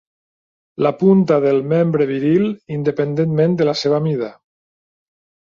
La 0.85 0.91
punta 1.01 1.37
del 1.43 1.59
membre 1.75 2.09
viril, 2.13 2.47
independentment 2.79 3.57
de 3.61 3.71
la 3.71 3.79
seva 3.85 4.01
mida. 4.11 4.35